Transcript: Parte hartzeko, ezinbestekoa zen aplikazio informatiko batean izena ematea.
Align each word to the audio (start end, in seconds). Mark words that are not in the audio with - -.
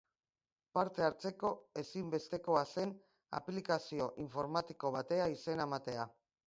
Parte 0.77 1.03
hartzeko, 1.07 1.51
ezinbestekoa 1.81 2.65
zen 2.71 2.97
aplikazio 3.41 4.11
informatiko 4.27 4.97
batean 4.99 5.39
izena 5.41 5.71
ematea. 5.73 6.13